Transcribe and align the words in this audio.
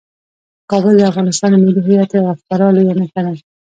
کابل 0.71 0.93
د 0.97 1.01
افغانستان 1.11 1.49
د 1.51 1.55
ملي 1.63 1.81
هویت 1.85 2.09
یوه 2.17 2.33
خورا 2.43 2.67
لویه 2.75 2.93
نښه 2.99 3.21
ده. 3.25 3.33